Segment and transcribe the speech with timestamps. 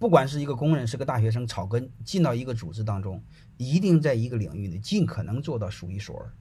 [0.00, 3.22] 不管是一个工人，是个大学生，草根进到一个组织当中，
[3.58, 6.32] 一定在一个领域里尽可能做到数一数二。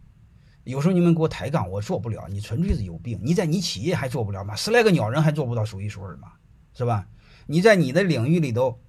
[0.64, 3.20] 有时候你们给我抬杠，我做不了，你纯粹是有病。
[3.22, 4.56] 你在你企业还做不了吗？
[4.56, 6.32] 十来个鸟人还做不到数一数二吗？
[6.74, 7.10] 是吧？
[7.48, 8.80] 你在你的领域里头，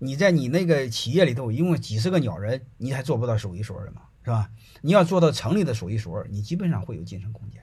[0.00, 4.02] 你在你那个企业里头，一共几十个鸟人，你还做不到数一数二吗？
[4.24, 4.50] 是吧？
[4.82, 7.62] 你要做到城里的数一数二，你基本上会有晋升空间。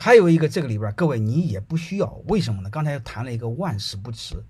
[0.00, 2.68] 还有一个，这个里边各位你也不需要，为什么呢？
[2.68, 4.44] 刚才谈了一个万事不辞。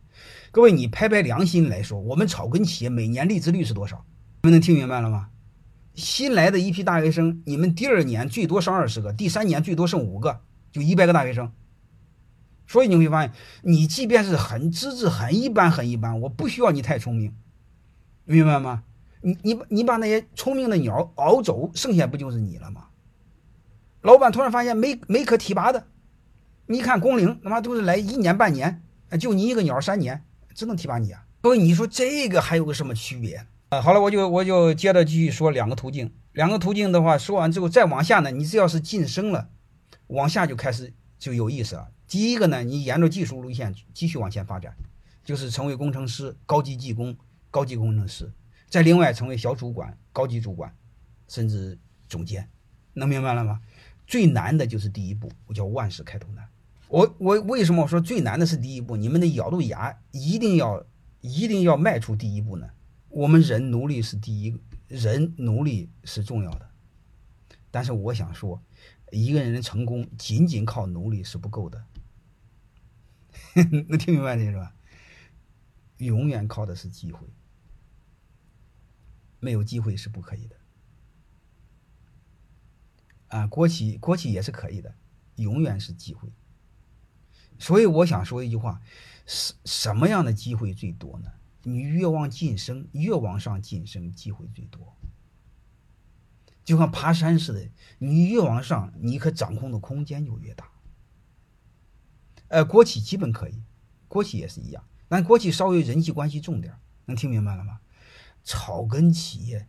[0.50, 4.04] 各位，你拍拍良心来说，我们草根企业每年离职率是多少？
[4.42, 5.28] 你们能听明白了吗？
[5.94, 10.40] 新来的一批大学生，你们第二年最多剩二十个，第三年最多剩五个，
[10.70, 11.52] 就一百个大学生。
[12.66, 17.34] 所以你会发现，你即便是很资质很一般很一般，我不需要你太聪明，
[18.24, 18.84] 明白吗？
[19.20, 22.84] 你你你把那些聪明的鸟熬走，剩下不就是你了吗？
[24.02, 25.88] 老板突然发现没没可提拔的，
[26.66, 28.84] 你看工龄他妈都是来一年半年，
[29.16, 30.22] 就你一个鸟三年，
[30.54, 31.24] 只能提拔你啊！
[31.40, 33.80] 各位，你说这个还有个什么区别啊？
[33.80, 36.12] 好了，我就我就接着继续说两个途径。
[36.32, 39.48] 两个途径的话，说完之后再往下呢，你只要是晋升了，
[40.08, 41.88] 往下就开始就有意思了。
[42.06, 44.74] 第一个呢，你沿着技术路线继续往前发展，
[45.24, 47.16] 就是成为工程师、高级技工、
[47.50, 48.30] 高级工程师，
[48.68, 50.74] 再另外成为小主管、高级主管，
[51.28, 51.78] 甚至
[52.08, 52.48] 总监，
[52.94, 53.60] 能明白了吗？
[54.06, 56.48] 最难的就是第一步，我叫万事开头难。
[56.88, 58.96] 我我为什么我说最难的是第一步？
[58.96, 60.86] 你们得咬住牙，一定要
[61.20, 62.70] 一定要迈出第一步呢。
[63.10, 64.58] 我们人努力是第一，
[64.88, 66.70] 人努力是重要的。
[67.70, 68.62] 但是我想说，
[69.10, 71.84] 一个人的成功仅仅靠努力是不够的。
[73.54, 74.74] 能听明白这个是吧？
[75.98, 77.26] 永远靠的是机会，
[79.40, 80.56] 没有机会是不可以的。
[83.28, 84.94] 啊，国企国企也是可以的，
[85.36, 86.30] 永远是机会。
[87.58, 88.80] 所以我想说一句话：
[89.26, 91.30] 什什么样的机会最多呢？
[91.62, 94.96] 你越往晋升，越往上晋升，机会最多。
[96.64, 100.70] 就像爬山似的，你越往上，你可掌控的空间就越大。
[102.48, 103.62] 呃，国企基本可以，
[104.06, 106.74] 国企也是一样，但国企稍微人际关系重点，
[107.06, 107.80] 能听明白了吗？
[108.44, 109.66] 草根企业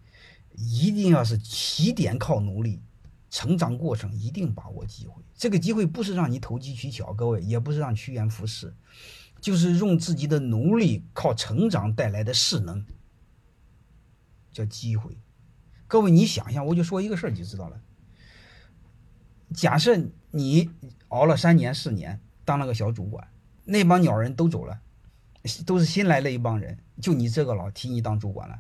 [0.54, 2.82] 一定要是起点靠努力。
[3.30, 8.74] 成长过程一定把握机会，这个机会不是让你投机取巧，各位也不是让趋炎附势，
[9.40, 12.86] 就是用自己的努力靠成长带来的势能，
[14.52, 15.18] 叫机会。
[15.88, 17.82] 各位，你想想，我就说一个事儿你就知道了。
[19.54, 20.00] 假设
[20.32, 20.70] 你
[21.08, 23.28] 熬了三年四年，当了个小主管，
[23.64, 24.80] 那帮鸟人都走了，
[25.66, 28.60] 都是新来的一帮人，就你这个老提你当主管了。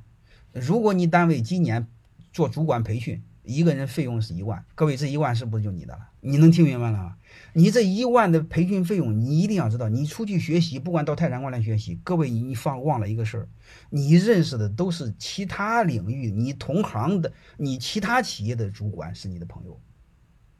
[0.51, 1.87] 如果你单位今年
[2.33, 5.99] 做主管培训，一个人费用是一万，各位这一万是不是就你的了？
[6.21, 7.17] 你能听明白了吗？
[7.53, 13.49] 你这一万的培训费用，你一定要知道，你出去学习，不管到泰山关来学习，各位你放忘了一个事儿，
[13.89, 19.81] 你认识的都是其他领域你同行的，你其他企业的主管是你的朋友，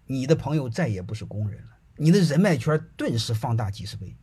[0.07, 4.15] 你的朋友再也不是工人了，你的人脉圈顿时放大几十倍。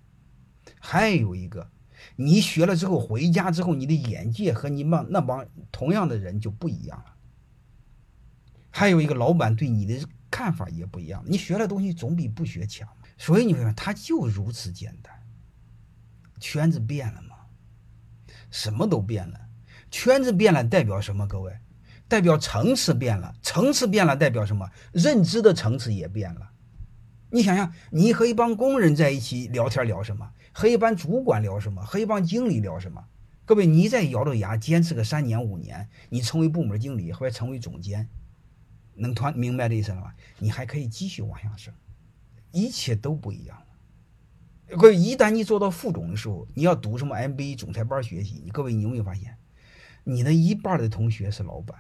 [0.81, 1.71] 还有一个，
[2.16, 7.16] 你学了之后回家之后，你的眼界和你们那帮同样的人就不一样了。
[8.78, 15.10] 还有一个老板对你的看法也不一样，你学的东西总比不学强，所以你会发现他就如此简单。
[16.38, 17.36] 圈子变了吗？
[18.50, 19.41] 什么都变了。
[19.91, 21.26] 圈子变了代表什么？
[21.26, 21.56] 各位，
[22.06, 23.34] 代表层次变了。
[23.41, 24.70] 层次变了代表什么？
[24.92, 26.50] 认知的层次也变了。
[27.31, 30.31] 你想想，你和一帮工人在一起聊天聊什么？
[30.53, 31.82] 和一帮主管聊什么？
[31.82, 33.03] 和一帮经理聊什么？
[33.47, 38.10] 各位，你再咬着牙坚持个三年五年，你成为部门经理或者成为总监。
[38.97, 40.15] 能团明白这意思了吗？
[40.39, 41.73] 你还可以继续往下升，
[42.53, 44.77] 一切都不一样了。
[44.77, 49.37] 各位，一旦你做到副总的时候，你要读什么 MBA 总裁班学习，你各位你有没有发现，
[50.03, 51.79] 你的一半的同学是老板？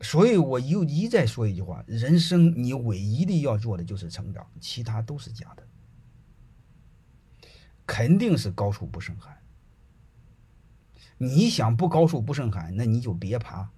[0.00, 5.62] 所以我又一再说一句话：人生你唯一的要做的就是成长，其他都是假的，
[7.86, 9.36] 肯定是高处不胜寒。
[11.18, 13.70] 你想不高处不胜寒，那你就别爬，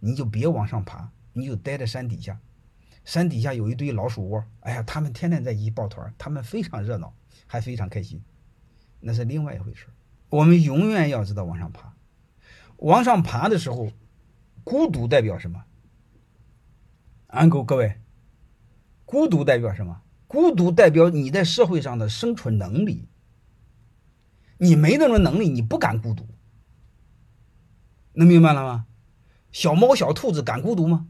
[0.00, 1.10] 你就别往上爬。
[1.34, 2.40] 你就待在山底下，
[3.04, 7.14] 山底下有一堆老鼠窝，哎呀，他们天天在一起抱团，他们非常热闹，
[7.46, 8.22] 还非常开心，
[9.00, 9.88] 那是另外一回事。
[10.30, 11.94] 我们永远要知道往上爬，
[12.78, 13.90] 往上爬的时候，
[14.64, 15.64] 孤独代表什么？
[17.26, 18.00] 安狗各位，
[19.04, 20.00] 孤独代表什么？
[20.26, 23.08] 孤独代表你在社会上的生存能力。
[24.58, 26.26] 你没那种能力，你不敢孤独，
[28.12, 28.86] 能明白了吗？
[29.50, 31.08] 小猫小兔子敢孤独吗？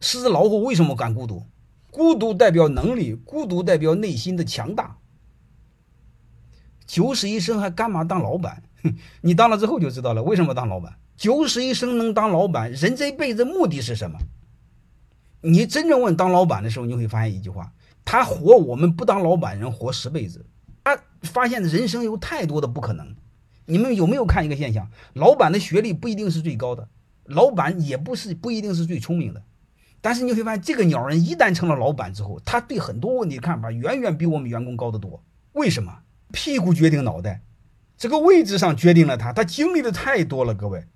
[0.00, 1.44] 狮子老虎为什么敢孤独？
[1.90, 4.96] 孤独代表能力，孤独代表内心的强大。
[6.86, 8.62] 九死一生还干嘛当老板？
[8.82, 10.98] 哼你当了之后就知道了，为什么当老板？
[11.16, 14.18] 九死一生能当老板，人这一辈子目的是什么？
[15.42, 17.72] 你真正问当老板的时候，你会发现一句话：
[18.04, 20.46] 他活我们不当老板人活十辈子。
[20.82, 23.14] 他发现人生有太多的不可能。
[23.66, 24.90] 你们有没有看一个现象？
[25.12, 26.88] 老板的学历不一定是最高的，
[27.24, 29.42] 老板也不是不一定是最聪明的。
[30.00, 35.22] 但是你会发现，这个鸟人一旦成了老板之后，他对很多问题的看法远远比我们员工高得多。
[35.52, 35.98] 为什么？
[36.32, 37.42] 屁股决定脑袋，
[37.98, 39.32] 这个位置上决定了他。
[39.32, 40.86] 他经历的太多了，各位，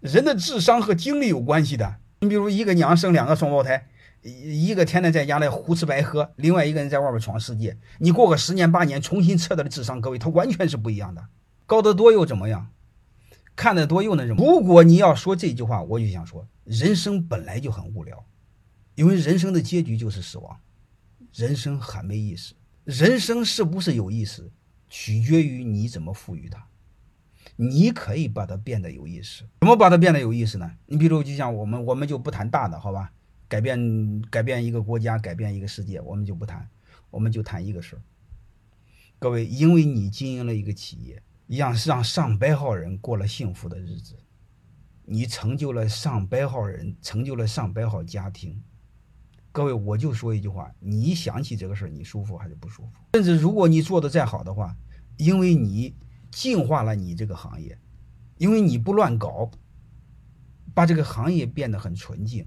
[0.00, 1.96] 人的智商和经历有关系的。
[2.20, 3.86] 你比如一个娘生两个双胞胎，
[4.22, 7.78] 一个天天在家里胡吃白喝，另外一个人在外面闯世界。
[7.98, 11.24] 你过个十年八年，重新测他的智商，各位，他完全是不一样的。
[11.64, 12.68] 高得多又怎么样？
[13.54, 14.44] 看得多又能什么？
[14.44, 18.24] 如果你要说这句话，我就想说，人生本来就很无聊。
[18.94, 20.60] 因为人生的结局就是死亡，
[21.32, 22.54] 人生很没意思。
[22.84, 24.50] 人生是不是有意思，
[24.88, 26.66] 取决于你怎么赋予它。
[27.56, 30.70] 你可以把它变得有意思，怎么把它变得有意思呢？
[30.86, 33.12] 你比如，就像我们，我们就不谈大的，好吧？
[33.48, 36.68] 改变改变一个国家，改变一个世界，我们就不谈，
[37.10, 38.02] 我们就谈一个事儿。
[39.18, 44.16] 各位，因为你经营了一个企业，让让上百号人过了幸福的日子，
[45.04, 48.62] 你成就了上百号人，成就了上百号家庭。
[49.52, 52.92] 各位，我就说一句话：你一想起这个事儿，你舒服还是不舒服？
[53.12, 54.74] 甚至如果你做的再好的话，
[55.18, 55.94] 因为你
[56.30, 57.78] 净化了你这个行业，
[58.38, 59.50] 因为你不乱搞，
[60.72, 62.46] 把这个行业变得很纯净，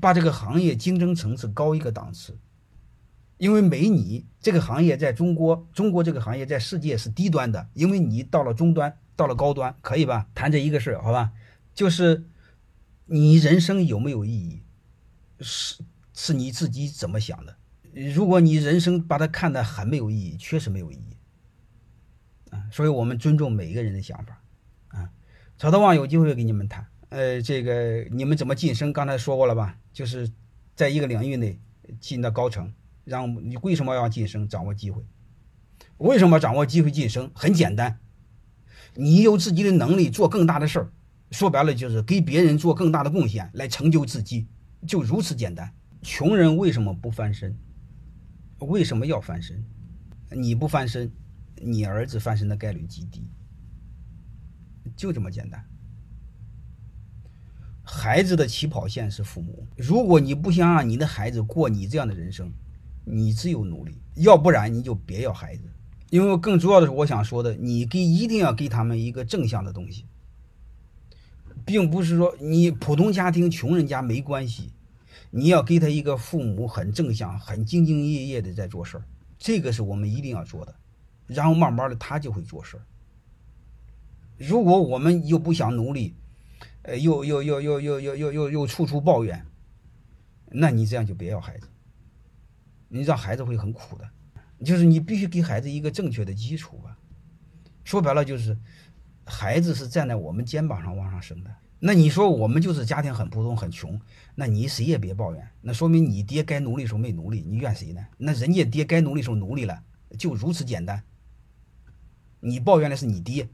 [0.00, 2.36] 把这个行业竞争层次高一个档次。
[3.38, 7.70] 因为没你，这个行业在中国，中国这个行业在世界是低端的。
[7.72, 10.26] 因为你到了中端，到了高端，可以吧？
[10.34, 11.32] 谈这一个事儿，好吧？
[11.72, 12.26] 就是
[13.06, 14.62] 你人生有没有意义？
[15.38, 15.82] 是。
[16.12, 17.56] 是你自己怎么想的？
[18.14, 21.16] 如果你人生把它看得很没有意义，确实没有意义
[22.50, 22.62] 啊。
[22.70, 24.42] 所以我们尊重每一个人的想法
[24.88, 25.10] 啊。
[25.58, 28.92] 曹德旺有机会跟你们谈，呃，这个你们怎么晋升？
[28.92, 29.76] 刚才说过了吧？
[29.92, 30.30] 就是
[30.76, 31.58] 在一个领域内
[31.98, 32.72] 进到高层，
[33.04, 34.48] 让你为什么要晋升？
[34.48, 35.04] 掌握机会。
[35.98, 37.30] 为什么掌握机会晋升？
[37.34, 37.98] 很简单，
[38.94, 40.92] 你有自己的能力做更大的事儿，
[41.32, 44.46] 说白了就是给别人做更大的贡献，来成就自己，
[44.86, 45.74] 就如此简单。
[46.02, 47.56] 穷人为什么不翻身？
[48.58, 49.64] 为什么要翻身？
[50.30, 51.10] 你不翻身，
[51.56, 53.26] 你儿子翻身的概率极低，
[54.96, 55.64] 就这么简单。
[57.82, 59.66] 孩子的起跑线是父母。
[59.76, 62.52] 如果你不想让你的孩子过你这样的人生，
[63.04, 65.64] 你只有努力，要不然你就别要孩子。
[66.10, 70.06] 因为更主要的是，我想说的，你给一定要给他们一个正向的东西，
[71.64, 74.72] 并不是说你普通家庭、穷人家没关系。
[75.30, 79.04] 你要给他一个父母很正向、很兢兢业业的在做事儿，
[79.38, 80.74] 这个是我们一定要做的。
[81.26, 82.82] 然后慢慢的他就会做事儿。
[84.36, 86.16] 如果我们又不想努力，
[86.82, 89.46] 呃，又又又又又又又又又处处抱怨，
[90.46, 91.68] 那你这样就别要孩子，
[92.88, 94.10] 你让孩子会很苦的。
[94.64, 96.98] 就是你必须给孩子一个正确的基础吧。
[97.84, 98.58] 说白了就是，
[99.24, 101.54] 孩子是站在我们肩膀上往上升的。
[101.82, 103.98] 那你说我们就是家庭很普通很穷，
[104.34, 108.06] 那你谁也别抱怨，那说明你爹该努力时候没努力，你怨谁呢？
[108.18, 109.82] 那人家爹该努力时候努力了，
[110.18, 111.02] 就如此简单。
[112.40, 113.48] 你抱怨的是你爹，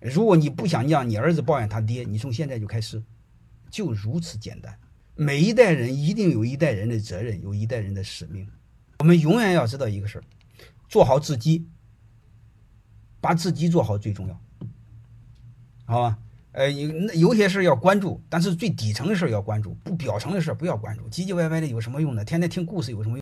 [0.00, 3.02] 如果你不想让你儿子抱怨他爹，你从现在就开始，
[3.70, 4.78] 就如此简单。
[5.14, 8.48] 每一代人一定有一代人的责任，有一代人的使命。
[9.00, 10.24] 我们永远要知道一个事儿，
[10.88, 11.66] 做好自己，
[13.20, 14.40] 把自己做好最重要，
[15.84, 16.18] 好吧？
[16.52, 21.02] 呃，有那有些事要关注，但是最底层的事要关注，不表层的事不要关注。
[21.08, 22.24] 唧唧歪歪的有什么用呢？
[22.24, 23.20] 天天听故事有什么用？